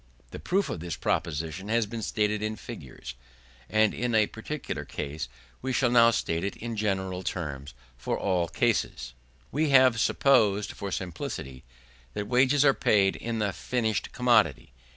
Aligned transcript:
The 0.31 0.39
proof 0.39 0.67
of 0.67 0.79
this 0.79 0.95
position 0.95 1.67
has 1.69 1.85
been 1.85 2.01
stated 2.01 2.41
in 2.41 2.55
figures, 2.55 3.13
and 3.69 3.93
in 3.93 4.15
a 4.15 4.25
particular 4.25 4.83
case: 4.83 5.29
we 5.61 5.71
shall 5.71 5.91
now 5.91 6.09
state 6.09 6.43
it 6.43 6.55
in 6.57 6.75
general 6.75 7.21
terms, 7.21 7.75
and 7.77 7.99
for 8.01 8.17
all 8.17 8.47
cases. 8.47 9.13
We 9.51 9.69
have 9.69 9.99
supposed, 9.99 10.71
for 10.71 10.91
simplicity, 10.91 11.63
that 12.15 12.27
wages 12.27 12.65
are 12.65 12.73
paid 12.73 13.15
in 13.15 13.37
the 13.37 13.53
finished 13.53 14.11
commodity. 14.11 14.73